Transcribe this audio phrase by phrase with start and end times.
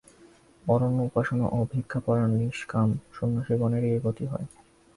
[0.65, 4.47] অরণ্যে উপাসনা ও ভিক্ষাপরায়ণ নিষ্কাম সন্ন্যাসিগণেরই এই গতি হয়।